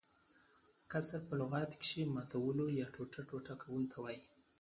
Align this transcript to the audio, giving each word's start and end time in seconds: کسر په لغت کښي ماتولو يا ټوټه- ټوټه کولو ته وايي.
کسر 0.91 1.19
په 1.27 1.33
لغت 1.39 1.71
کښي 1.81 2.03
ماتولو 2.15 2.65
يا 2.79 2.87
ټوټه- 2.93 3.21
ټوټه 3.27 3.53
کولو 3.63 3.87
ته 3.91 3.97
وايي. 4.03 4.19